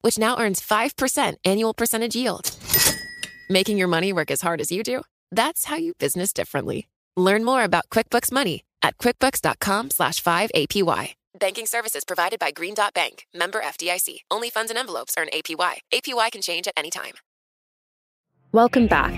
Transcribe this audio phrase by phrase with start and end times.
[0.00, 2.50] which now earns 5% annual percentage yield.
[3.50, 5.02] Making your money work as hard as you do?
[5.30, 6.88] That's how you business differently.
[7.16, 11.14] Learn more about QuickBooks Money at quickbooks.com slash 5APY.
[11.38, 14.20] Banking services provided by Green Dot Bank, member FDIC.
[14.30, 15.78] Only funds and envelopes earn APY.
[15.92, 17.14] APY can change at any time.
[18.52, 19.12] Welcome back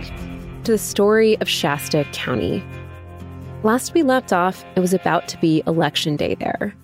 [0.65, 2.63] to the story of Shasta County.
[3.63, 6.75] Last we left off, it was about to be election day there,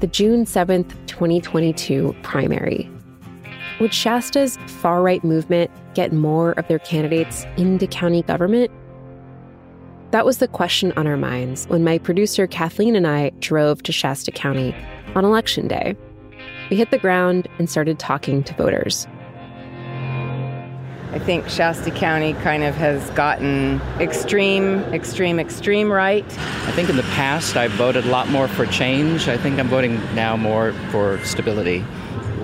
[0.00, 2.90] the June 7th, 2022 primary.
[3.78, 8.70] Would Shasta's far right movement get more of their candidates into county government?
[10.12, 13.92] That was the question on our minds when my producer Kathleen and I drove to
[13.92, 14.74] Shasta County
[15.14, 15.94] on election day.
[16.70, 19.06] We hit the ground and started talking to voters.
[21.12, 26.24] I think Shasta County kind of has gotten extreme, extreme, extreme right.
[26.24, 29.28] I think in the past I voted a lot more for change.
[29.28, 31.84] I think I'm voting now more for stability.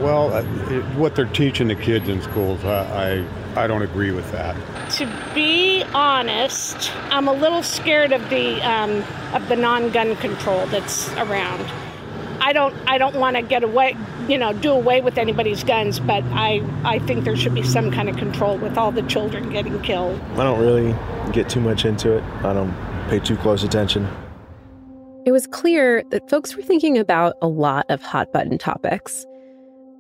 [0.03, 4.11] Well, uh, it, what they're teaching the kids in schools, I, I, I don't agree
[4.11, 4.57] with that.
[4.95, 11.09] To be honest, I'm a little scared of the um, of the non-gun control that's
[11.13, 11.65] around.
[12.41, 16.01] I don't I don't want to get away, you know, do away with anybody's guns,
[16.01, 19.51] but I I think there should be some kind of control with all the children
[19.51, 20.21] getting killed.
[20.33, 20.97] I don't really
[21.31, 22.25] get too much into it.
[22.43, 22.75] I don't
[23.09, 24.09] pay too close attention.
[25.25, 29.25] It was clear that folks were thinking about a lot of hot button topics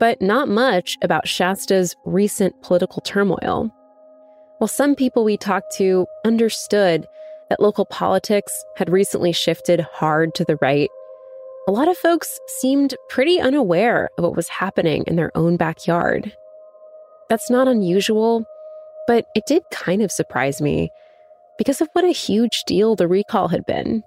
[0.02, 3.72] but not much about Shasta's recent political turmoil.
[4.58, 7.06] While some people we talked to understood
[7.48, 10.90] that local politics had recently shifted hard to the right,
[11.68, 16.36] a lot of folks seemed pretty unaware of what was happening in their own backyard.
[17.28, 18.44] That's not unusual,
[19.06, 20.90] but it did kind of surprise me
[21.58, 24.02] because of what a huge deal the recall had been.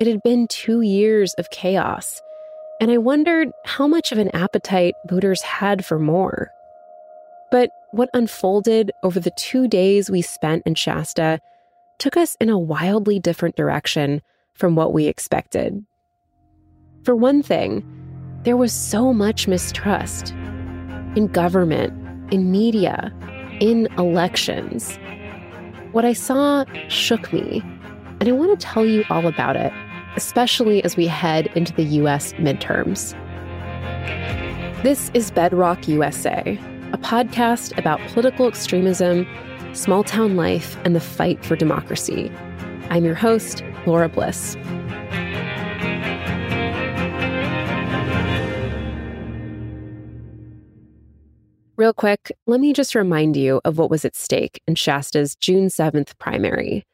[0.00, 2.22] It had been two years of chaos
[2.80, 6.50] and I wondered how much of an appetite voters had for more.
[7.50, 11.40] But what unfolded over the two days we spent in Shasta
[11.98, 14.20] took us in a wildly different direction
[14.54, 15.84] from what we expected.
[17.04, 17.84] For one thing,
[18.42, 20.32] there was so much mistrust
[21.16, 21.92] in government,
[22.32, 23.12] in media,
[23.60, 24.98] in elections.
[25.92, 27.62] What I saw shook me,
[28.20, 29.72] and I want to tell you all about it
[30.16, 33.12] especially as we head into the US midterms.
[34.82, 36.58] This is Bedrock USA,
[36.92, 39.26] a podcast about political extremism,
[39.72, 42.30] small town life, and the fight for democracy.
[42.90, 44.56] I'm your host, Laura Bliss.
[51.76, 55.66] Real quick, let me just remind you of what was at stake in Shasta's June
[55.66, 56.84] 7th primary.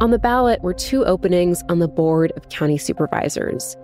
[0.00, 3.76] On the ballot were two openings on the Board of County Supervisors.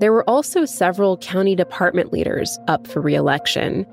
[0.00, 3.86] There were also several county department leaders up for reelection,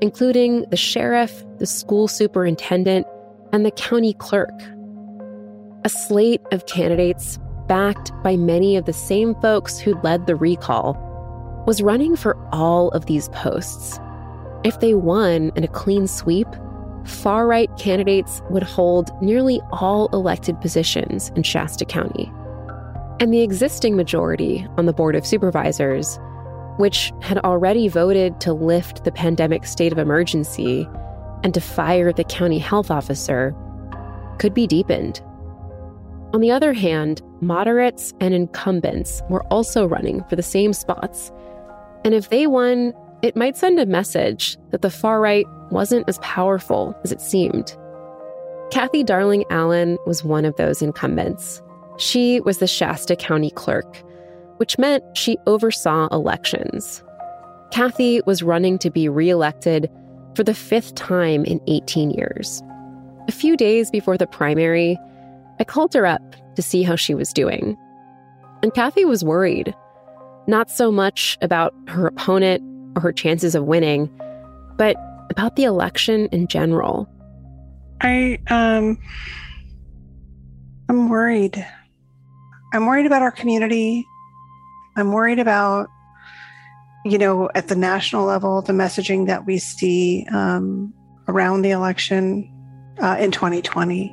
[0.00, 3.06] including the sheriff, the school superintendent,
[3.52, 4.52] and the county clerk.
[5.84, 10.94] A slate of candidates, backed by many of the same folks who led the recall,
[11.66, 13.98] was running for all of these posts.
[14.64, 16.48] If they won in a clean sweep,
[17.06, 22.30] far right candidates would hold nearly all elected positions in Shasta County.
[23.20, 26.18] And the existing majority on the Board of Supervisors,
[26.76, 30.88] which had already voted to lift the pandemic state of emergency
[31.42, 33.54] and to fire the county health officer,
[34.38, 35.22] could be deepened.
[36.34, 41.30] On the other hand, moderates and incumbents were also running for the same spots.
[42.04, 42.92] And if they won,
[43.22, 47.76] it might send a message that the far right wasn't as powerful as it seemed.
[48.70, 51.62] Cathy Darling Allen was one of those incumbents.
[51.98, 54.02] She was the Shasta County clerk,
[54.56, 57.02] which meant she oversaw elections.
[57.70, 59.90] Cathy was running to be reelected
[60.34, 62.62] for the fifth time in 18 years.
[63.28, 64.98] A few days before the primary,
[65.58, 66.22] I called her up
[66.54, 67.76] to see how she was doing.
[68.62, 69.74] And Cathy was worried,
[70.46, 72.62] not so much about her opponent
[72.94, 74.10] or her chances of winning,
[74.76, 74.96] but
[75.30, 77.08] about the election in general.
[78.00, 78.98] I um
[80.88, 81.66] I'm worried.
[82.72, 84.06] I'm worried about our community.
[84.96, 85.88] I'm worried about
[87.06, 90.92] you know, at the national level, the messaging that we see um,
[91.28, 92.52] around the election
[93.00, 94.12] uh, in 2020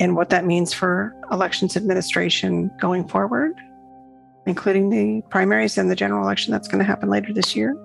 [0.00, 3.52] and what that means for elections administration going forward,
[4.46, 7.76] including the primaries and the general election that's going to happen later this year.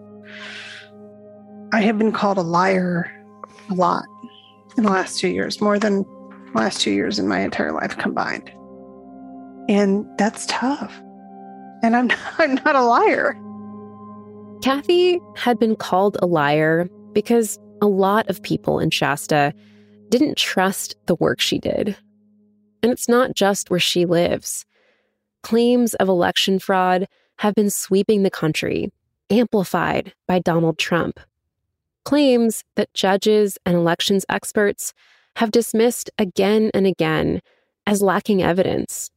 [1.72, 3.12] I have been called a liar
[3.70, 4.06] a lot
[4.76, 6.06] in the last two years, more than
[6.56, 8.52] last two years in my entire life combined.
[9.70, 10.92] And that's tough.
[11.84, 13.38] And I'm not, I'm not a liar.
[14.64, 19.54] Cathy had been called a liar because a lot of people in Shasta
[20.10, 21.96] didn't trust the work she did.
[22.82, 24.66] And it's not just where she lives.
[25.44, 27.06] Claims of election fraud
[27.38, 28.92] have been sweeping the country,
[29.30, 31.20] amplified by Donald Trump.
[32.06, 34.94] Claims that judges and elections experts
[35.36, 37.42] have dismissed again and again
[37.86, 39.10] as lacking evidence.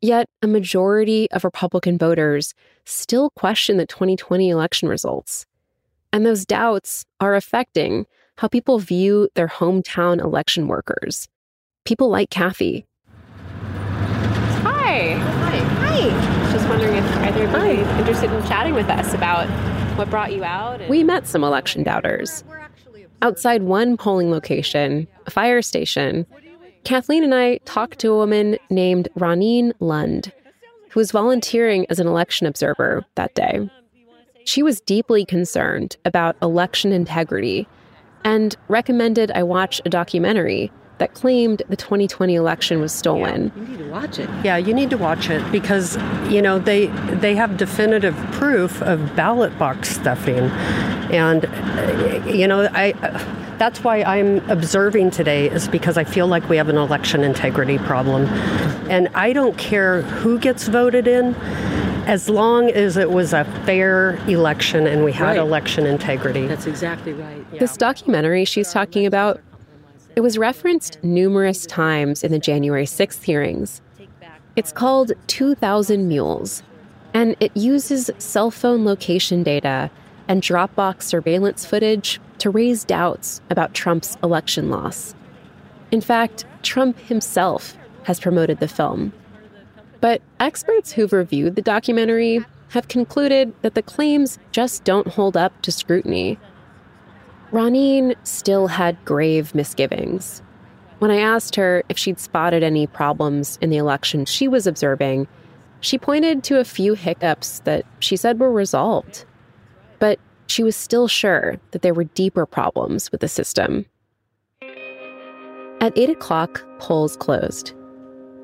[0.00, 2.54] Yet, a majority of Republican voters
[2.84, 5.44] still question the 2020 election results.
[6.12, 8.06] And those doubts are affecting
[8.36, 11.28] how people view their hometown election workers.
[11.84, 12.86] People like Cathy.
[14.62, 15.14] Hi.
[15.14, 15.58] Hi.
[15.58, 16.52] Hi.
[16.52, 19.48] Just wondering if either of you would interested in chatting with us about
[19.98, 20.80] what brought you out.
[20.80, 22.44] And- we met some election doubters.
[23.20, 26.24] Outside one polling location, a fire station,
[26.84, 30.32] Kathleen and I talked to a woman named Roneen Lund,
[30.90, 33.68] who was volunteering as an election observer that day.
[34.44, 37.66] She was deeply concerned about election integrity
[38.24, 43.52] and recommended I watch a documentary that claimed the 2020 election was stolen.
[43.54, 44.30] Yeah, you need to watch it.
[44.44, 45.96] Yeah, you need to watch it because
[46.30, 46.86] you know they
[47.16, 50.50] they have definitive proof of ballot box stuffing,
[51.10, 51.44] and
[52.28, 52.92] you know I.
[53.58, 57.76] That's why I'm observing today is because I feel like we have an election integrity
[57.78, 58.26] problem.
[58.88, 61.34] And I don't care who gets voted in
[62.06, 65.38] as long as it was a fair election and we had right.
[65.38, 66.46] election integrity.
[66.46, 67.44] That's exactly right.
[67.52, 67.58] Yeah.
[67.58, 69.40] This documentary she's talking about
[70.18, 73.80] it was referenced numerous times in the January 6th hearings.
[74.56, 76.64] It's called 2000 Mules,
[77.14, 79.92] and it uses cell phone location data
[80.26, 85.14] and Dropbox surveillance footage to raise doubts about Trump's election loss.
[85.92, 89.12] In fact, Trump himself has promoted the film.
[90.00, 95.62] But experts who've reviewed the documentary have concluded that the claims just don't hold up
[95.62, 96.40] to scrutiny.
[97.52, 100.42] Roneen still had grave misgivings.
[100.98, 105.28] When I asked her if she'd spotted any problems in the election she was observing,
[105.80, 109.24] she pointed to a few hiccups that she said were resolved.
[109.98, 113.86] But she was still sure that there were deeper problems with the system.
[115.80, 117.72] At 8 o'clock, polls closed.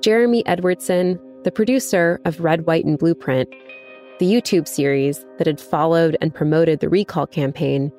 [0.00, 3.48] Jeremy Edwardson, the producer of Red, White, and Blueprint,
[4.20, 7.92] the YouTube series that had followed and promoted the recall campaign,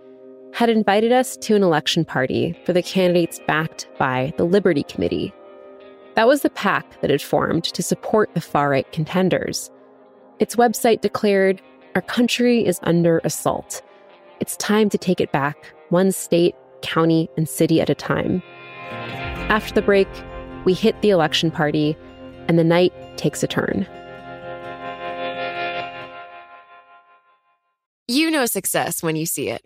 [0.56, 5.34] had invited us to an election party for the candidates backed by the Liberty Committee.
[6.14, 9.70] That was the PAC that had formed to support the far right contenders.
[10.40, 11.62] Its website declared
[11.94, 13.82] Our country is under assault.
[14.40, 18.42] It's time to take it back, one state, county, and city at a time.
[19.50, 20.08] After the break,
[20.64, 21.98] we hit the election party,
[22.48, 23.86] and the night takes a turn.
[28.08, 29.66] You know success when you see it,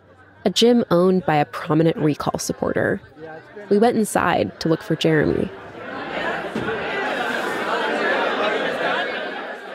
[0.45, 3.01] A gym owned by a prominent recall supporter.
[3.69, 5.49] We went inside to look for Jeremy.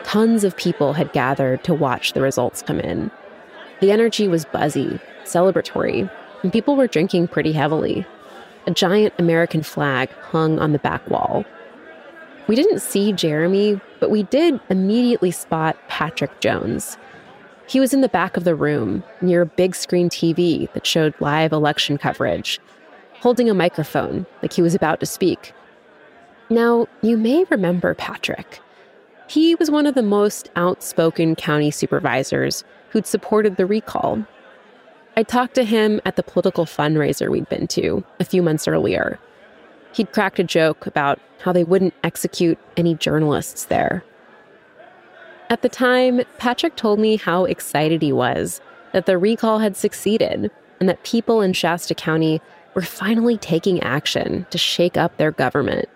[0.03, 3.11] Tons of people had gathered to watch the results come in.
[3.81, 6.09] The energy was buzzy, celebratory,
[6.43, 8.05] and people were drinking pretty heavily.
[8.65, 11.45] A giant American flag hung on the back wall.
[12.47, 16.97] We didn't see Jeremy, but we did immediately spot Patrick Jones.
[17.67, 21.13] He was in the back of the room, near a big screen TV that showed
[21.19, 22.59] live election coverage,
[23.19, 25.53] holding a microphone like he was about to speak.
[26.49, 28.61] Now, you may remember Patrick.
[29.27, 34.25] He was one of the most outspoken county supervisors who'd supported the recall.
[35.17, 39.19] I talked to him at the political fundraiser we'd been to a few months earlier.
[39.91, 44.05] He'd cracked a joke about how they wouldn't execute any journalists there.
[45.49, 48.59] At the time, Patrick told me how excited he was
[48.91, 52.41] that the recall had succeeded and that people in Shasta County
[52.73, 55.87] were finally taking action to shake up their government.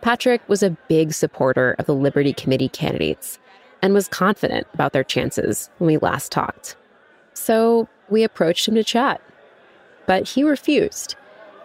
[0.00, 3.38] Patrick was a big supporter of the Liberty Committee candidates
[3.82, 6.76] and was confident about their chances when we last talked.
[7.34, 9.20] So we approached him to chat.
[10.06, 11.16] But he refused,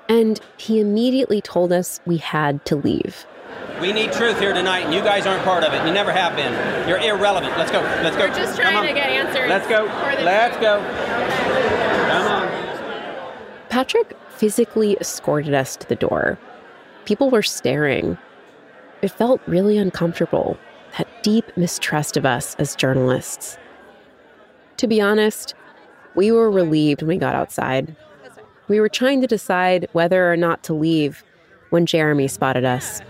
[0.10, 3.26] and he immediately told us we had to leave.
[3.82, 5.86] We need truth here tonight, and you guys aren't part of it.
[5.86, 6.54] You never have been.
[6.88, 7.58] You're irrelevant.
[7.58, 7.82] Let's go.
[7.82, 8.28] Let's go.
[8.28, 9.50] We're just trying to get answers.
[9.50, 9.84] Let's go.
[10.24, 10.80] Let's go.
[12.10, 12.66] Come on.
[13.70, 16.40] Patrick physically escorted us to the door.
[17.04, 18.18] People were staring.
[19.02, 20.58] It felt really uncomfortable,
[20.98, 23.58] that deep mistrust of us as journalists.
[24.78, 25.54] To be honest,
[26.16, 27.96] we were relieved when we got outside.
[28.70, 31.24] We were trying to decide whether or not to leave
[31.70, 33.02] when Jeremy spotted us.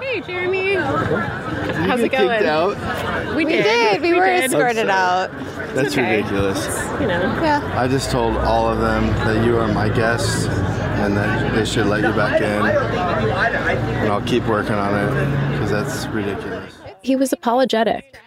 [0.00, 0.74] Hey, Jeremy.
[0.74, 2.46] How's it get kicked going?
[2.46, 3.36] out?
[3.36, 3.62] We We did.
[3.64, 4.02] did.
[4.02, 4.44] We were did.
[4.44, 5.30] escorted out.
[5.74, 6.16] That's okay.
[6.16, 6.66] ridiculous.
[7.00, 7.20] You know.
[7.42, 7.72] Yeah.
[7.76, 11.86] I just told all of them that you are my guest and that they should
[11.86, 12.66] let you back in.
[12.66, 16.74] And I'll keep working on it because that's ridiculous.
[17.02, 18.18] He was apologetic,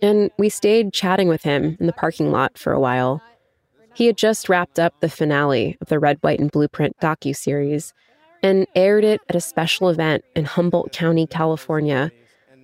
[0.00, 3.20] and we stayed chatting with him in the parking lot for a while.
[3.94, 7.92] He had just wrapped up the finale of the Red, White, and Blueprint docu-series
[8.42, 12.10] and aired it at a special event in Humboldt County, California,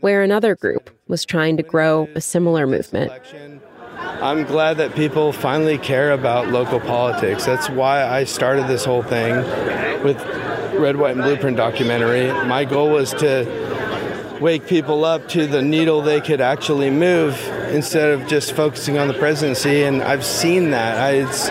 [0.00, 3.12] where another group was trying to grow a similar movement.
[3.98, 7.44] I'm glad that people finally care about local politics.
[7.44, 9.36] That's why I started this whole thing
[10.02, 10.18] with
[10.78, 12.26] Red, White, and Blueprint documentary.
[12.46, 13.44] My goal was to
[14.40, 17.34] wake people up to the needle they could actually move
[17.70, 19.82] instead of just focusing on the presidency.
[19.82, 20.98] And I've seen that.
[20.98, 21.48] I, it's,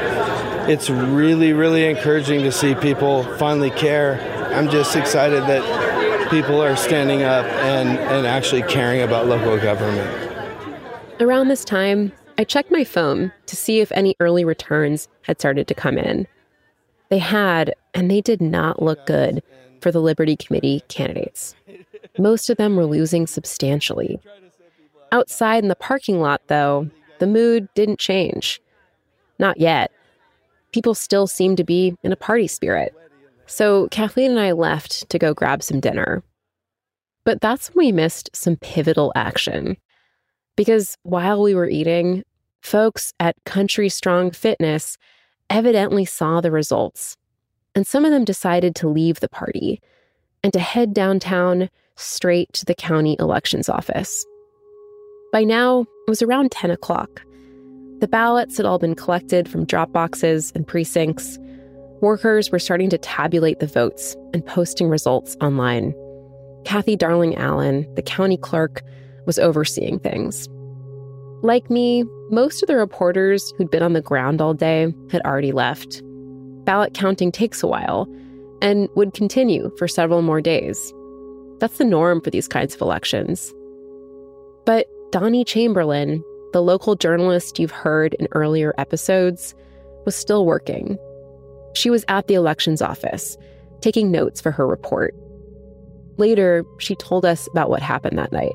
[0.69, 4.19] it's really, really encouraging to see people finally care.
[4.53, 10.25] I'm just excited that people are standing up and, and actually caring about local government.
[11.19, 15.67] Around this time, I checked my phone to see if any early returns had started
[15.67, 16.27] to come in.
[17.09, 19.41] They had, and they did not look good
[19.81, 21.55] for the Liberty Committee candidates.
[22.17, 24.19] Most of them were losing substantially.
[25.11, 26.89] Outside in the parking lot, though,
[27.19, 28.61] the mood didn't change.
[29.39, 29.91] Not yet.
[30.71, 32.93] People still seemed to be in a party spirit.
[33.45, 36.23] So Kathleen and I left to go grab some dinner.
[37.23, 39.77] But that's when we missed some pivotal action.
[40.55, 42.23] Because while we were eating,
[42.61, 44.97] folks at Country Strong Fitness
[45.49, 47.15] evidently saw the results.
[47.75, 49.81] And some of them decided to leave the party
[50.43, 54.25] and to head downtown straight to the county elections office.
[55.31, 57.21] By now, it was around 10 o'clock.
[57.99, 61.37] The ballots had all been collected from drop boxes and precincts.
[61.99, 65.93] Workers were starting to tabulate the votes and posting results online.
[66.63, 68.83] Cathy Darling Allen, the county clerk,
[69.25, 70.47] was overseeing things.
[71.41, 75.51] Like me, most of the reporters who'd been on the ground all day had already
[75.51, 76.01] left.
[76.65, 78.07] Ballot counting takes a while
[78.61, 80.93] and would continue for several more days.
[81.59, 83.53] That's the norm for these kinds of elections.
[84.65, 86.23] But Doni Chamberlain,
[86.53, 89.55] the local journalist you've heard in earlier episodes,
[90.05, 90.97] was still working.
[91.73, 93.37] She was at the elections office,
[93.81, 95.15] taking notes for her report.
[96.17, 98.53] Later, she told us about what happened that night.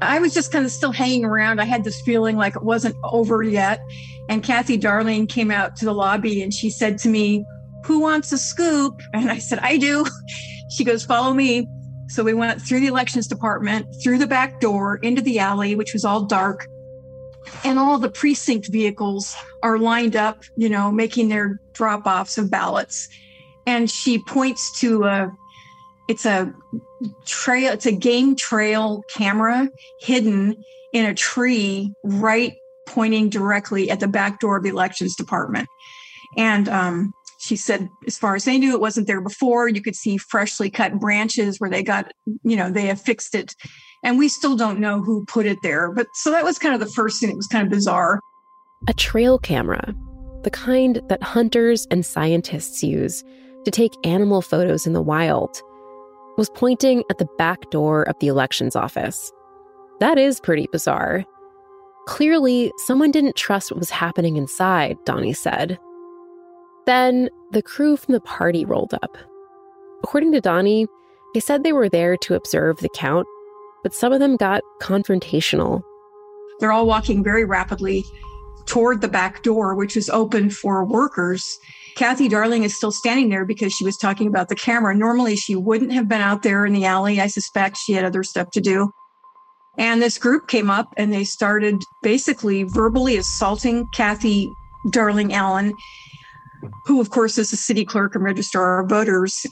[0.00, 1.60] I was just kind of still hanging around.
[1.60, 3.80] I had this feeling like it wasn't over yet.
[4.28, 7.44] And Cathy Darling came out to the lobby and she said to me,
[7.84, 9.00] Who wants a scoop?
[9.12, 10.06] And I said, I do.
[10.70, 11.68] She goes, Follow me.
[12.08, 15.92] So we went through the elections department, through the back door, into the alley, which
[15.92, 16.66] was all dark.
[17.64, 22.50] And all the precinct vehicles are lined up, you know, making their drop offs of
[22.50, 23.08] ballots.
[23.66, 25.32] And she points to a,
[26.08, 26.52] it's a
[27.24, 29.68] trail, it's a game trail camera
[30.00, 32.54] hidden in a tree right
[32.86, 35.68] pointing directly at the back door of the elections department.
[36.36, 39.68] And um, she said, as far as they knew, it wasn't there before.
[39.68, 42.12] You could see freshly cut branches where they got,
[42.42, 43.54] you know, they have fixed it.
[44.02, 45.92] And we still don't know who put it there.
[45.92, 47.30] But so that was kind of the first thing.
[47.30, 48.20] It was kind of bizarre.
[48.88, 49.94] A trail camera,
[50.42, 53.24] the kind that hunters and scientists use
[53.64, 55.62] to take animal photos in the wild,
[56.36, 59.32] was pointing at the back door of the elections office.
[60.00, 61.24] That is pretty bizarre.
[62.06, 65.78] Clearly, someone didn't trust what was happening inside, Doni said.
[66.86, 69.16] Then the crew from the party rolled up.
[70.02, 70.86] According to Doni,
[71.32, 73.26] they said they were there to observe the count,
[73.82, 75.82] but some of them got confrontational.
[76.60, 78.04] They're all walking very rapidly
[78.66, 81.58] toward the back door, which is open for workers.
[81.96, 84.94] Cathy Darling is still standing there because she was talking about the camera.
[84.94, 87.20] Normally, she wouldn't have been out there in the alley.
[87.20, 88.90] I suspect she had other stuff to do.
[89.76, 94.48] And this group came up and they started basically verbally assaulting Cathy
[94.90, 95.74] Darling Allen,
[96.86, 99.46] who, of course, is the city clerk and registrar of voters.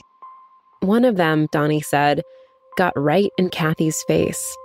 [0.81, 2.21] One of them, Doni said,
[2.77, 4.57] got right in Cathy's face.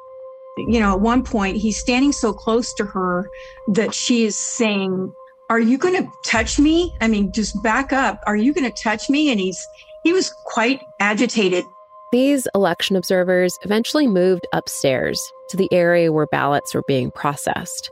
[0.57, 3.31] You know, at one point, he's standing so close to her
[3.69, 5.13] that she is saying,
[5.51, 6.93] Are you going to touch me?
[7.01, 8.21] I mean, just back up.
[8.27, 9.31] Are you going to touch me?
[9.31, 9.65] And he's,
[10.03, 11.65] he was quite agitated.
[12.11, 17.91] These election observers eventually moved upstairs to the area where ballots were being processed.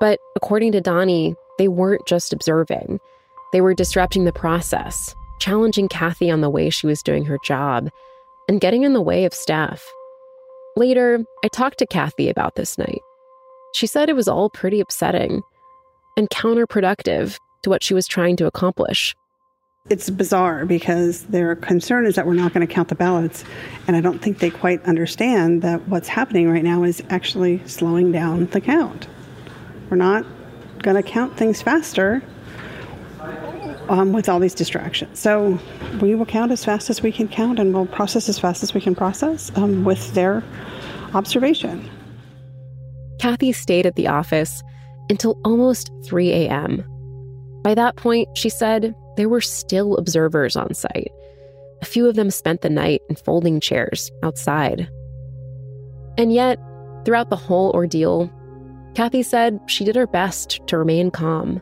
[0.00, 3.00] But according to Doni, they weren't just observing,
[3.52, 7.88] they were disrupting the process, challenging Cathy on the way she was doing her job,
[8.48, 9.86] and getting in the way of staff.
[10.76, 13.00] Later, I talked to Cathy about this night.
[13.74, 15.42] She said it was all pretty upsetting
[16.16, 19.14] and counterproductive to what she was trying to accomplish.
[19.90, 23.44] It's bizarre because their concern is that we're not going to count the ballots.
[23.86, 28.12] And I don't think they quite understand that what's happening right now is actually slowing
[28.12, 29.08] down the count.
[29.88, 30.26] We're not
[30.82, 32.22] going to count things faster
[33.88, 35.18] um, with all these distractions.
[35.18, 35.58] So
[36.00, 38.74] we will count as fast as we can count and we'll process as fast as
[38.74, 40.42] we can process um, with their
[41.14, 41.88] observation.
[43.18, 44.62] Cathy stayed at the office
[45.10, 46.84] until almost 3 a.m.
[47.62, 51.10] By that point, she said there were still observers on site.
[51.82, 54.88] A few of them spent the night in folding chairs outside.
[56.16, 56.58] And yet,
[57.04, 58.30] throughout the whole ordeal,
[58.94, 61.60] Cathy said she did her best to remain calm.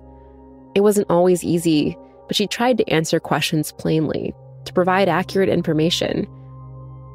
[0.76, 4.34] It wasn't always easy, but she tried to answer questions plainly,
[4.66, 6.26] to provide accurate information.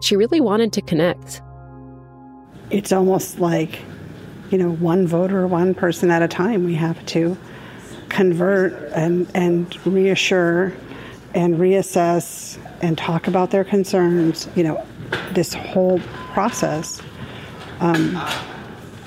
[0.01, 1.43] She really wanted to connect.
[2.71, 3.79] It's almost like,
[4.49, 6.63] you know, one voter, one person at a time.
[6.63, 7.37] We have to
[8.09, 10.73] convert and, and reassure
[11.35, 14.83] and reassess and talk about their concerns, you know,
[15.33, 15.99] this whole
[16.33, 16.99] process
[17.79, 18.17] um,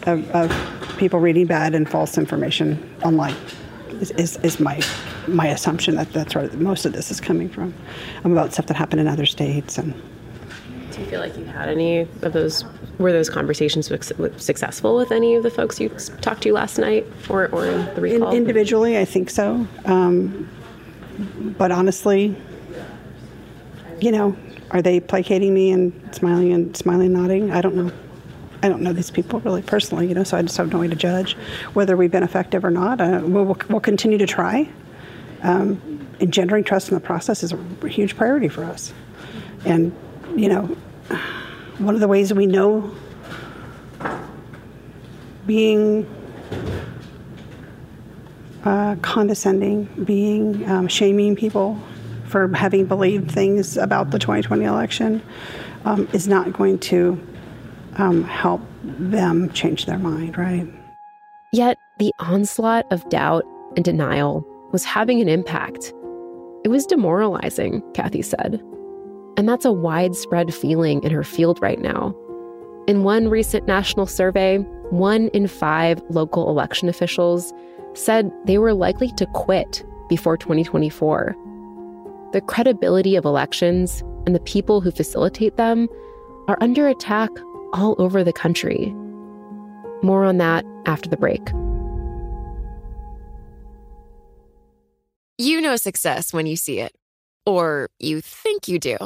[0.04, 3.34] of, of, people reading bad and false information online
[4.00, 4.80] is, is, is, my
[5.26, 7.74] my assumption that that's where most of this is coming from
[8.24, 9.94] about stuff that happened in other states and
[10.94, 12.64] do you feel like you had any of those
[12.98, 13.86] were those conversations
[14.36, 15.88] successful with any of the folks you
[16.20, 18.30] talked to last night or, or in the recall?
[18.30, 19.66] In, individually, I think so.
[19.84, 20.48] Um,
[21.58, 22.36] but honestly,
[24.00, 24.36] you know,
[24.70, 27.50] are they placating me and smiling and smiling, nodding?
[27.50, 27.92] I don't know.
[28.64, 30.88] I don't know these people really personally, you know, so I just have no way
[30.88, 31.34] to judge
[31.74, 32.98] whether we've been effective or not.
[32.98, 34.66] Uh, we'll, we'll, continue to try.
[35.42, 38.94] Um, engendering trust in the process is a huge priority for us.
[39.66, 39.94] And,
[40.34, 40.62] you know,
[41.76, 42.90] one of the ways we know
[45.46, 46.08] being
[48.64, 51.78] uh, condescending, being um, shaming people
[52.24, 55.22] for having believed things about the 2020 election
[55.84, 57.20] um, is not going to
[57.96, 60.66] um, help them change their mind, right?
[61.52, 63.44] Yet the onslaught of doubt
[63.76, 65.92] and denial was having an impact.
[66.64, 68.60] It was demoralizing, Cathy said.
[69.36, 72.14] And that's a widespread feeling in her field right now.
[72.86, 74.58] In one recent national survey,
[74.90, 77.52] one in five local election officials
[77.94, 81.34] said they were likely to quit before 2024.
[82.32, 85.88] The credibility of elections and the people who facilitate them
[86.48, 87.30] are under attack
[87.74, 88.94] all over the country.
[90.02, 91.46] More on that after the break.
[95.36, 96.94] You know success when you see it,
[97.44, 98.96] or you think you do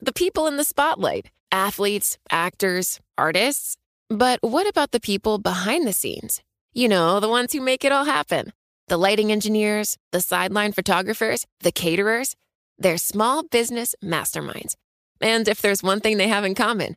[0.00, 3.76] the people in the spotlight athletes, actors, artists.
[4.08, 6.42] But what about the people behind the scenes?
[6.72, 8.52] You know, the ones who make it all happen
[8.88, 12.36] the lighting engineers, the sideline photographers, the caterers.
[12.78, 14.74] They're small business masterminds.
[15.20, 16.96] And if there's one thing they have in common,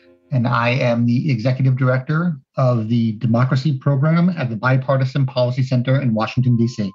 [0.31, 5.99] and I am the Executive Director of the Democracy Program at the Bipartisan Policy Center
[5.99, 6.91] in Washington, D.C.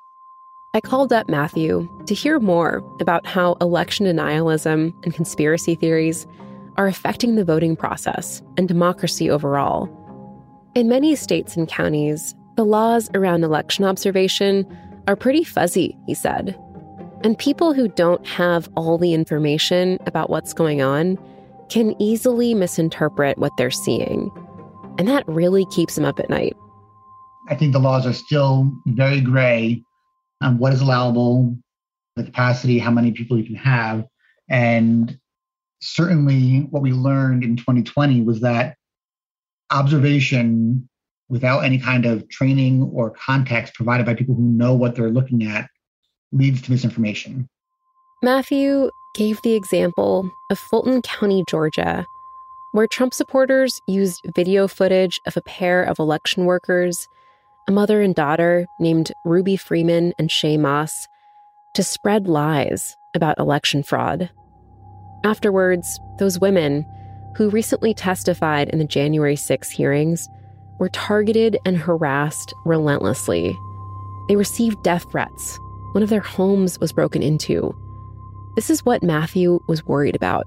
[0.75, 6.27] I called up Matthew to hear more about how election denialism and conspiracy theories
[6.77, 9.89] are affecting the voting process and democracy overall.
[10.75, 14.67] In many states and counties, the laws around election observation
[15.07, 16.59] are pretty fuzzy, he said.
[17.23, 21.19] And people who don't have all the information about what's going on
[21.69, 24.31] can easily misinterpret what they're seeing.
[24.99, 26.57] And that really keeps them up at night.
[27.49, 29.83] I think the laws are still very gray
[30.43, 31.57] on what is allowable,
[32.17, 34.05] the capacity, how many people you can have.
[34.49, 35.19] And
[35.81, 38.77] certainly what we learned in 2020 was that
[39.71, 40.89] observation
[41.29, 45.45] without any kind of training or context provided by people who know what they're looking
[45.45, 45.69] at
[46.33, 47.49] leads to misinformation.
[48.23, 52.07] Matthew gave the example of Fulton County, Georgia,
[52.73, 57.09] where Trump supporters used video footage of a pair of election workers,
[57.67, 61.09] a mother and daughter named Ruby Freeman and Shaye Moss,
[61.75, 64.29] to spread lies about election fraud.
[65.25, 66.85] Afterwards, those women,
[67.37, 70.29] who recently testified in the January 6 hearings,
[70.79, 73.59] were targeted and harassed relentlessly.
[74.29, 75.59] They received death threats.
[75.93, 77.75] One of their homes was broken into.
[78.57, 80.45] This is what Matthew was worried about.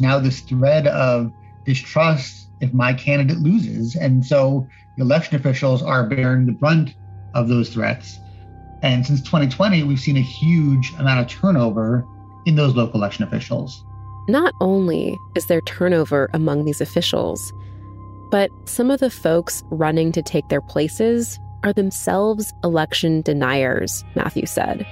[0.00, 1.30] Now, this thread of
[1.64, 3.94] distrust if my candidate loses.
[3.96, 6.94] And so the election officials are bearing the brunt
[7.34, 8.18] of those threats.
[8.82, 12.06] And since 2020, we've seen a huge amount of turnover
[12.46, 13.84] in those local election officials.
[14.28, 17.52] Not only is there turnover among these officials,
[18.30, 24.46] but some of the folks running to take their places are themselves election deniers, Matthew
[24.46, 24.86] said.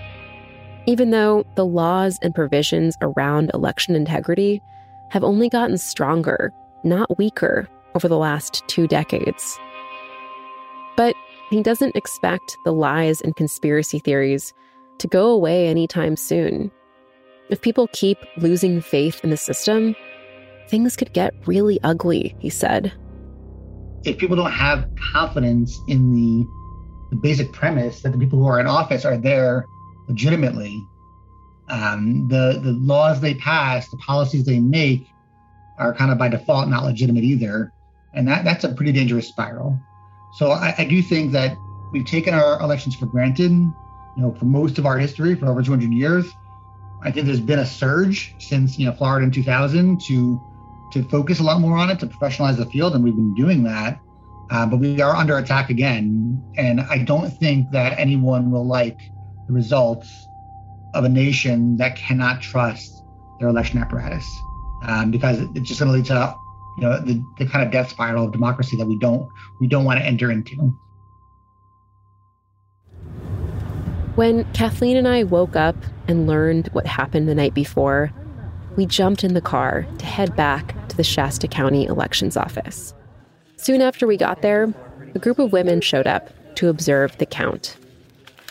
[0.87, 4.63] Even though the laws and provisions around election integrity
[5.11, 6.53] have only gotten stronger,
[6.85, 9.59] not weaker, over the last two decades.
[10.97, 11.15] But
[11.51, 14.55] he doesn't expect the lies and conspiracy theories
[14.99, 16.71] to go away anytime soon.
[17.49, 19.97] If people keep losing faith in the system,
[20.69, 22.93] things could get really ugly, he said.
[24.05, 26.47] If people don't have confidence in the,
[27.11, 29.67] the basic premise that the people who are in office are there
[30.09, 30.87] legitimately,
[31.69, 35.07] um, the, the laws they pass, the policies they make
[35.79, 37.73] are kind of by default not legitimate either.
[38.15, 39.81] And that, that's a pretty dangerous spiral.
[40.35, 41.57] So I, I do think that
[41.93, 43.73] we've taken our elections for granted, you
[44.17, 46.27] know, for most of our history, for over 200 years.
[47.03, 50.41] I think there's been a surge since you know Florida in 2000 to
[50.93, 53.63] to focus a lot more on it, to professionalize the field, and we've been doing
[53.63, 54.01] that.
[54.51, 58.99] Uh, but we are under attack again, and I don't think that anyone will like
[59.51, 60.27] the results
[60.95, 63.03] of a nation that cannot trust
[63.39, 64.25] their election apparatus,
[64.85, 66.35] um, because it's just going to lead to
[66.79, 69.29] you know the, the kind of death spiral of democracy that we don't
[69.61, 70.57] we don't want to enter into.
[74.15, 78.13] When Kathleen and I woke up and learned what happened the night before,
[78.77, 82.95] we jumped in the car to head back to the Shasta County Elections Office.
[83.57, 84.73] Soon after we got there,
[85.15, 87.77] a group of women showed up to observe the count.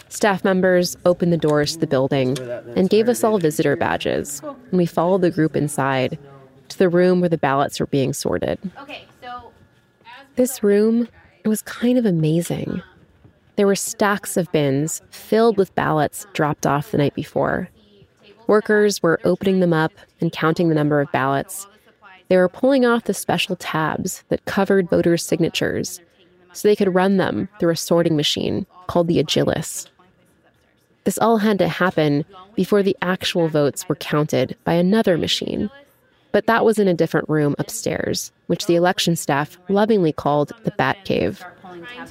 [0.09, 2.37] Staff members opened the doors to the building
[2.75, 6.17] and gave us all visitor badges, and we followed the group inside
[6.69, 8.59] to the room where the ballots were being sorted.
[8.81, 9.51] Okay, so
[10.35, 11.07] this room,
[11.43, 12.81] it was kind of amazing.
[13.55, 17.69] There were stacks of bins filled with ballots dropped off the night before.
[18.47, 19.91] Workers were opening them up
[20.21, 21.67] and counting the number of ballots.
[22.29, 26.01] They were pulling off the special tabs that covered voters' signatures
[26.53, 29.87] so they could run them through a sorting machine called the Agilis.
[31.09, 35.71] This all had to happen before the actual votes were counted by another machine.
[36.31, 40.71] But that was in a different room upstairs, which the election staff lovingly called the
[40.77, 41.43] Bat Cave.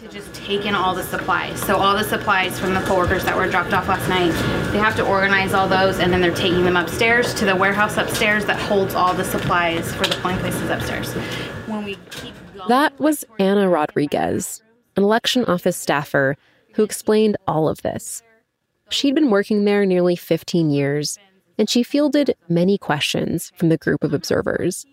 [0.01, 1.61] to just take in all the supplies.
[1.63, 4.33] So all the supplies from the coworkers that were dropped off last night,
[4.73, 7.99] they have to organize all those and then they're taking them upstairs to the warehouse
[7.99, 11.13] upstairs that holds all the supplies for the polling places upstairs.
[11.69, 12.35] When we keep
[12.67, 14.61] That was Anna Rodriguez,
[14.97, 16.37] an election office staffer
[16.73, 18.25] who explained all of this.
[18.91, 21.19] She'd been working there nearly 15 years,
[21.59, 24.87] and she fielded many questions from the group of observers.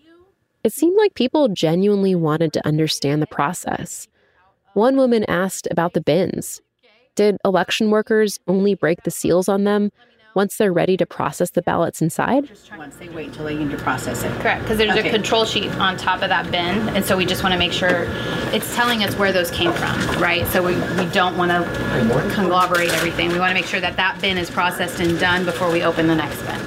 [0.64, 4.08] It seemed like people genuinely wanted to understand the process.
[4.74, 6.60] One woman asked about the bins.
[7.14, 9.90] Did election workers only break the seals on them
[10.36, 12.48] once they're ready to process the ballots inside?
[12.76, 14.30] Once they wait until they need to process it.
[14.42, 15.08] Correct, because there's Okay.
[15.08, 17.72] a control sheet on top of that bin, and so we just want to make
[17.72, 18.06] sure
[18.52, 20.46] it's telling us where those came from, right?
[20.48, 23.30] So we, we don't want to conglomerate everything.
[23.32, 26.06] We want to make sure that that bin is processed and done before we open
[26.06, 26.60] the next bin.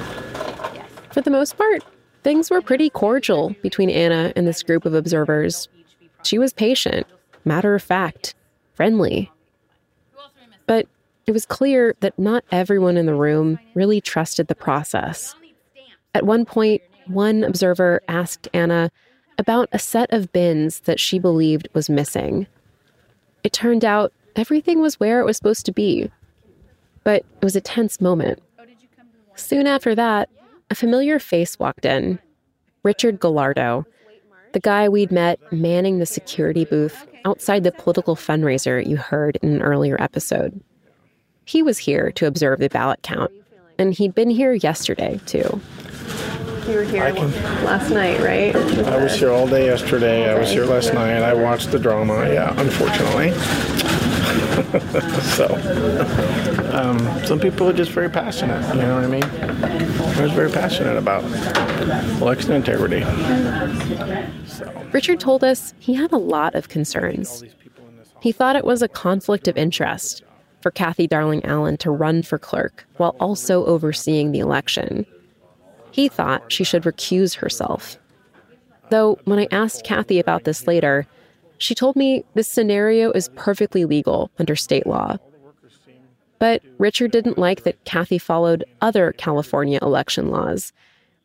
[1.12, 1.84] For the most part,
[2.24, 5.68] things were pretty cordial between Anna and this group of observers.
[6.24, 7.06] She was patient,
[7.44, 8.34] matter of fact,
[8.74, 9.30] friendly.
[10.66, 10.86] But
[11.26, 15.34] it was clear that not everyone in the room really trusted the process.
[16.14, 18.90] At one point, one observer asked Anna
[19.38, 22.46] about a set of bins that she believed was missing.
[23.42, 26.10] It turned out everything was where it was supposed to be.
[27.04, 28.42] But it was a tense moment.
[29.34, 30.28] Soon after that,
[30.68, 32.18] a familiar face walked in
[32.82, 33.86] Richard Gallardo,
[34.52, 39.52] the guy we'd met manning the security booth outside the political fundraiser you heard in
[39.52, 40.60] an earlier episode.
[41.50, 43.32] He was here to observe the ballot count,
[43.76, 45.60] and he'd been here yesterday, too.
[46.68, 47.12] You were here
[47.64, 48.54] last night, right?
[48.54, 50.30] I was here all day yesterday.
[50.30, 51.24] I was here last night.
[51.24, 52.32] I watched the drama.
[52.32, 53.32] Yeah, unfortunately.
[55.34, 55.48] so,
[56.72, 58.62] um, some people are just very passionate.
[58.72, 59.24] You know what I mean?
[59.24, 61.24] I was very passionate about
[62.22, 63.02] election integrity.
[64.92, 67.42] Richard told us he had a lot of concerns.
[68.20, 70.22] He thought it was a conflict of interest
[70.60, 75.06] for Cathy Darling Allen to run for clerk while also overseeing the election.
[75.90, 77.98] He thought she should recuse herself.
[78.90, 81.06] Though, when I asked Cathy about this later,
[81.58, 85.16] she told me this scenario is perfectly legal under state law.
[86.38, 90.72] But Richard didn't like that Cathy followed other California election laws,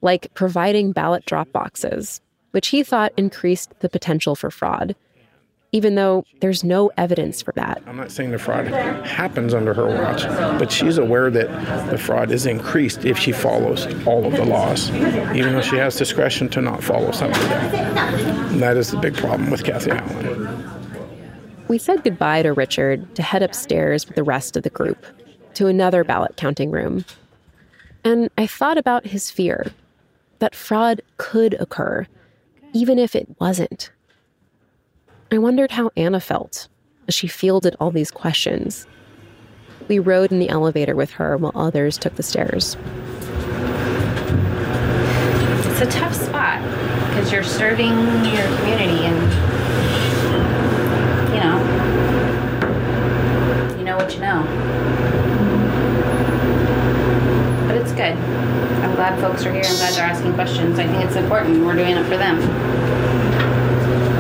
[0.02, 2.22] like providing ballot drop boxes,
[2.52, 4.96] which he thought increased the potential for fraud,
[5.76, 7.84] even though there's no evidence for that.
[7.86, 8.68] I'm not saying the fraud
[9.06, 10.24] happens under her watch,
[10.58, 14.90] but she's aware that the fraud is increased if she follows all of the laws,
[15.36, 18.60] even though she has discretion to not follow some of them.
[18.60, 20.72] That is the big problem with Cathy Allen.
[21.68, 25.06] We said goodbye to Richard to head upstairs with the rest of the group
[25.56, 27.04] to another ballot counting room.
[28.06, 29.74] And I thought about his fear
[30.40, 32.08] that fraud could occur,
[32.72, 33.92] even if it wasn't.
[35.32, 36.68] I wondered how Anna felt
[37.08, 38.86] as she fielded all these questions.
[39.88, 42.78] We rode in the elevator with her while others took the stairs.
[45.66, 46.62] It's a tough spot
[47.10, 49.16] because you're serving your community and,
[51.34, 51.58] you know,
[53.80, 54.44] you know what you know.
[57.68, 58.14] But it's good.
[58.84, 59.64] I'm glad folks are here.
[59.66, 60.78] I'm glad they're asking questions.
[60.78, 61.66] I think it's important.
[61.66, 62.40] We're doing it for them.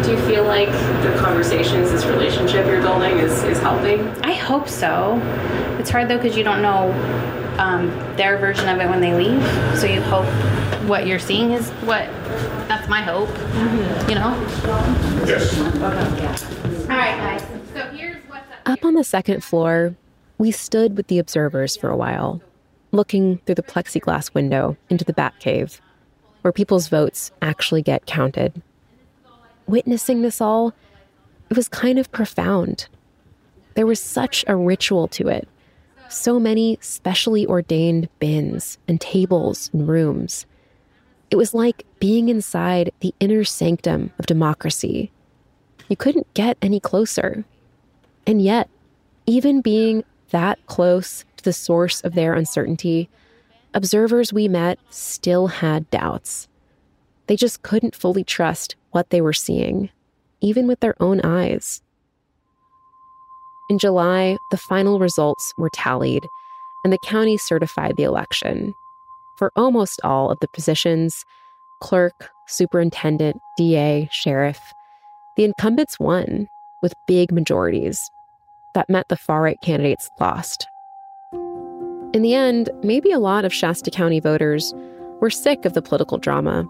[0.06, 0.70] Do you feel like
[1.02, 4.08] the conversations, this relationship you're building, is, is helping?
[4.24, 5.20] I hope so.
[5.80, 6.92] It's hard though because you don't know
[7.58, 9.44] um, their version of it when they leave.
[9.80, 10.28] So you hope
[10.88, 12.06] what you're seeing is what.
[12.68, 13.30] That's my hope.
[14.08, 14.36] You know.
[15.26, 15.58] Yes.
[16.84, 17.42] All right, guys.
[17.74, 18.60] So here's what's up.
[18.70, 19.96] Up on the second floor,
[20.38, 22.42] we stood with the observers for a while,
[22.92, 25.80] looking through the plexiglass window into the Batcave,
[26.42, 28.62] where people's votes actually get counted.
[29.68, 30.74] Witnessing this all,
[31.50, 32.88] it was kind of profound.
[33.76, 35.48] There was such a ritual to it.
[36.10, 40.46] So many specially ordained bins and tables and rooms.
[41.32, 45.12] It was like being inside the inner sanctum of democracy.
[45.90, 47.44] You couldn't get any closer.
[48.28, 48.70] And yet,
[49.26, 53.10] even being that close to the source of their uncertainty,
[53.74, 56.48] observers we met still had doubts.
[57.28, 59.90] They just couldn't fully trust what they were seeing,
[60.42, 61.82] even with their own eyes.
[63.70, 66.24] In July, the final results were tallied,
[66.84, 68.74] and the county certified the election.
[69.38, 71.26] For almost all of the positions
[71.82, 74.60] clerk, superintendent, DA, sheriff
[75.36, 76.48] the incumbents won
[76.82, 78.10] with big majorities.
[78.74, 80.66] That meant the far right candidates lost.
[82.14, 84.74] In the end, maybe a lot of Shasta County voters
[85.20, 86.66] were sick of the political drama.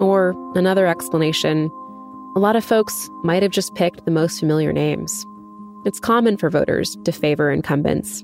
[0.00, 1.70] Or another explanation
[2.36, 5.26] a lot of folks might have just picked the most familiar names.
[5.84, 8.22] It's common for voters to favor incumbents.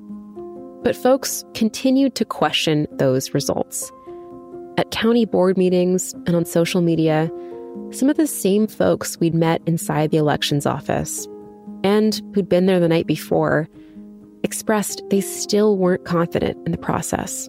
[0.85, 3.91] But folks continued to question those results.
[4.77, 7.31] At county board meetings and on social media,
[7.91, 11.27] some of the same folks we'd met inside the elections office
[11.83, 13.69] and who'd been there the night before
[14.45, 17.49] expressed they still weren't confident in the process.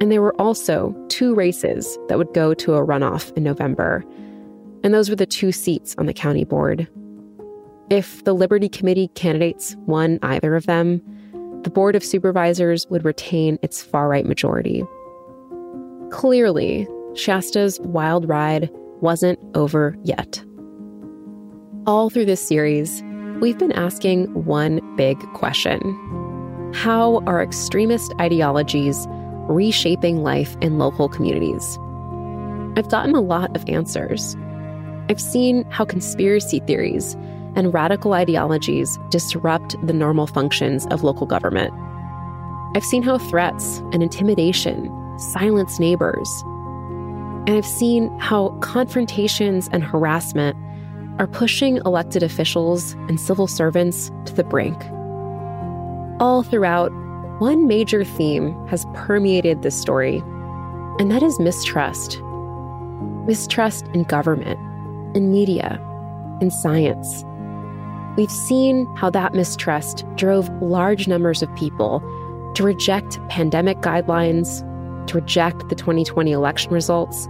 [0.00, 4.04] And there were also two races that would go to a runoff in November,
[4.84, 6.88] and those were the two seats on the county board.
[7.90, 11.02] If the Liberty Committee candidates won either of them,
[11.62, 14.84] the Board of Supervisors would retain its far right majority.
[16.10, 20.44] Clearly, Shasta's wild ride wasn't over yet.
[21.86, 23.02] All through this series,
[23.40, 25.80] we've been asking one big question
[26.74, 29.06] How are extremist ideologies
[29.48, 31.78] reshaping life in local communities?
[32.76, 34.36] I've gotten a lot of answers.
[35.08, 37.14] I've seen how conspiracy theories
[37.56, 41.72] and radical ideologies disrupt the normal functions of local government.
[42.76, 46.28] I've seen how threats and intimidation silence neighbors.
[47.46, 50.56] And I've seen how confrontations and harassment
[51.18, 54.80] are pushing elected officials and civil servants to the brink.
[56.20, 56.92] All throughout,
[57.38, 60.18] one major theme has permeated this story,
[60.98, 62.20] and that is mistrust.
[63.26, 64.58] Mistrust in government,
[65.16, 65.80] in media,
[66.40, 67.24] in science.
[68.16, 72.00] We've seen how that mistrust drove large numbers of people
[72.56, 74.66] to reject pandemic guidelines,
[75.06, 77.28] to reject the 2020 election results,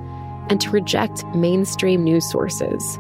[0.48, 2.98] and to reject mainstream news sources.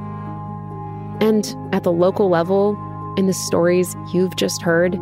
[1.22, 2.76] And at the local level,
[3.16, 5.00] in the stories you've just heard,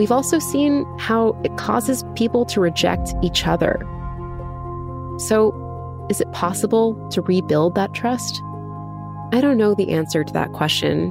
[0.00, 3.86] we've also seen how it causes people to reject each other.
[5.18, 5.52] So,
[6.08, 8.40] is it possible to rebuild that trust?
[9.34, 11.10] I don't know the answer to that question.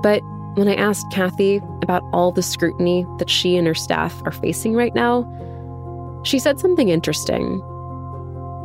[0.00, 0.22] But
[0.54, 4.74] when I asked Cathy about all the scrutiny that she and her staff are facing
[4.74, 5.26] right now,
[6.22, 7.58] she said something interesting.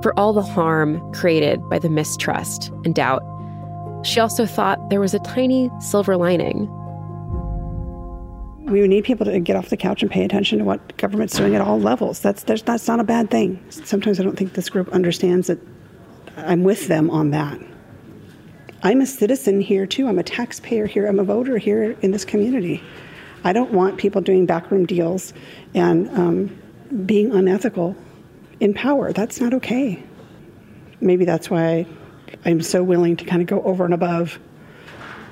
[0.03, 3.23] For all the harm created by the mistrust and doubt,
[4.03, 6.69] she also thought there was a tiny silver lining.
[8.67, 11.56] We need people to get off the couch and pay attention to what government's doing
[11.56, 12.19] at all levels.
[12.19, 13.63] That's that's not a bad thing.
[13.69, 15.60] Sometimes I don't think this group understands that
[16.36, 17.60] I'm with them on that.
[18.84, 20.08] I'm a citizen here too.
[20.08, 21.08] I'm a taxpayer here.
[21.08, 22.84] I'm a voter here in this community.
[23.43, 25.34] I don't want people doing backroom deals
[25.73, 26.62] and um,
[27.06, 27.95] being unethical
[28.60, 29.13] in power.
[29.13, 30.03] That's not okay.
[30.99, 31.86] Maybe that's why
[32.43, 34.39] I'm so willing to kind of go over and above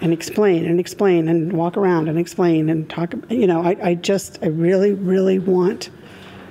[0.02, 3.14] and explain and explain and walk around and explain and talk.
[3.30, 5.90] You know, I, I just, I really, really want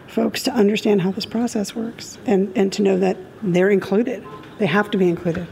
[0.08, 4.24] folks to understand how this process works and, and to know that they're included.
[4.58, 5.46] They have to be included.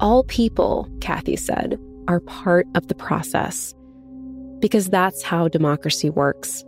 [0.00, 3.74] All people, Cathy said, are part of the process
[4.60, 6.64] because that's how democracy works.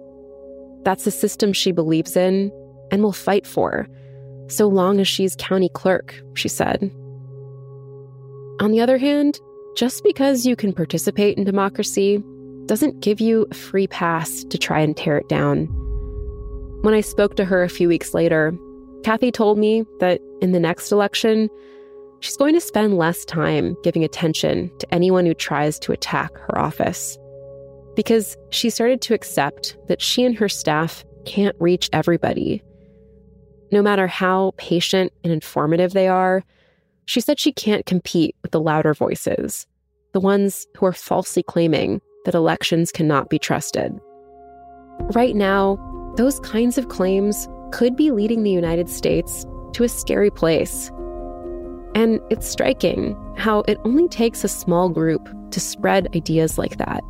[0.85, 2.53] That's the system she believes in
[2.91, 3.89] and will fight for,
[4.49, 6.91] so long as she's county clerk, she said.
[8.61, 9.39] On the other hand,
[9.79, 12.21] just because you can participate in democracy
[12.67, 15.67] doesn't give you a free pass to try and tear it down.
[16.83, 18.53] When I spoke to her a few weeks later,
[19.05, 21.49] Cathy told me that in the next election,
[22.19, 26.59] she's going to spend less time giving attention to anyone who tries to attack her
[26.59, 27.17] office
[27.95, 32.65] because she started to accept that she and her staff can't reach everybody.
[33.71, 36.43] No matter how patient and informative they are,
[37.09, 39.67] she said she can't compete with the louder voices,
[40.13, 43.99] the ones who are falsely claiming that elections cannot be trusted.
[45.15, 45.79] Right now,
[46.17, 50.91] those kinds of claims could be leading the United States to a scary place.
[51.95, 57.03] And it's striking how it only takes a small group to spread ideas like that.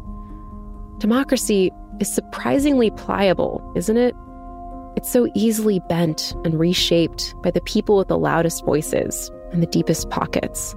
[0.99, 4.15] Democracy is surprisingly pliable, isn't it?
[4.97, 9.67] It's so easily bent and reshaped by the people with the loudest voices and the
[9.67, 10.75] deepest pockets.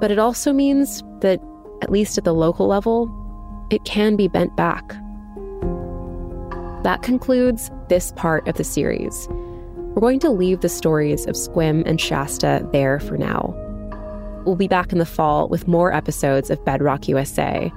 [0.00, 1.40] But it also means that,
[1.82, 3.10] at least at the local level,
[3.70, 4.88] it can be bent back.
[6.82, 9.28] That concludes this part of the series.
[9.28, 13.54] We're going to leave the stories of Sequim and Shasta there for now.
[14.44, 17.72] We'll be back in the fall with more episodes of Bedrock USA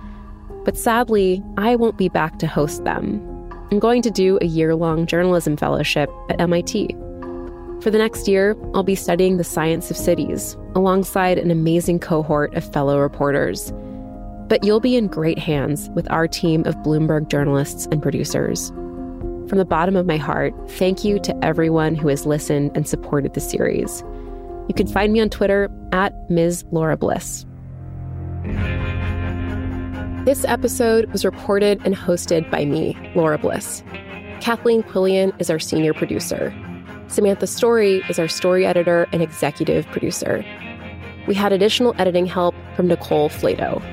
[0.64, 3.20] but sadly, I won't be back to host them.
[3.72, 6.96] I'm going to do a year long journalism fellowship at MIT.
[7.82, 12.54] For the next year, I'll be studying the science of cities alongside an amazing cohort
[12.54, 13.74] of fellow reporters.
[14.48, 18.70] But you'll be in great hands with our team of Bloomberg journalists and producers.
[19.50, 23.34] From the bottom of my heart, thank you to everyone who has listened and supported
[23.34, 24.04] the series.
[24.68, 26.64] You can find me on Twitter at Ms.
[26.72, 27.48] Laura Bliss.
[30.24, 33.84] This episode was reported and hosted by me, Laura Bliss.
[34.40, 36.54] Kathleen Quillian is our senior producer.
[37.12, 40.46] Samantha Story is our story editor and executive producer.
[41.28, 43.84] We had additional editing help from Nicole Flatow.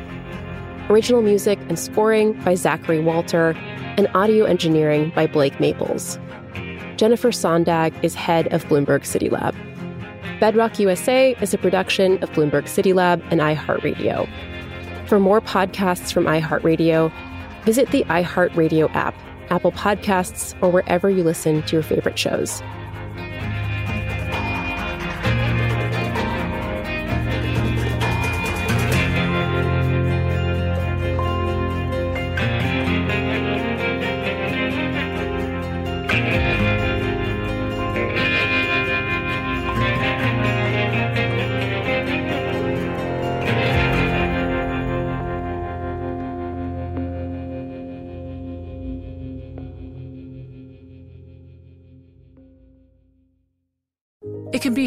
[0.88, 3.56] Original music and scoring by Zachary Walter,
[3.96, 6.16] and audio engineering by Blake Maples.
[6.96, 9.56] Jennifer Sondag is head of Bloomberg City Lab.
[10.38, 14.28] Bedrock USA is a production of Bloomberg City Lab and iHeartRadio.
[15.08, 17.12] For more podcasts from iHeartRadio,
[17.64, 19.16] visit the iHeartRadio app,
[19.50, 22.62] Apple Podcasts, or wherever you listen to your favorite shows.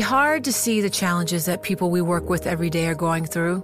[0.01, 3.23] Be hard to see the challenges that people we work with every day are going
[3.23, 3.63] through.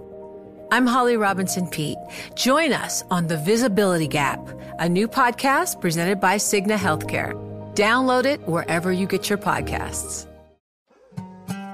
[0.70, 1.98] I'm Holly Robinson Peete.
[2.36, 4.38] Join us on The Visibility Gap,
[4.78, 7.32] a new podcast presented by Cigna Healthcare.
[7.74, 10.28] Download it wherever you get your podcasts.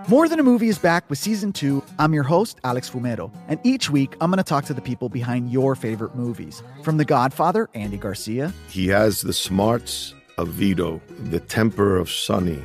[0.09, 1.85] More Than a Movie is back with season two.
[1.99, 5.11] I'm your host, Alex Fumero, and each week I'm going to talk to the people
[5.11, 6.63] behind your favorite movies.
[6.83, 8.51] From The Godfather, Andy Garcia.
[8.71, 12.65] He has the smarts of Vito, the temper of Sonny,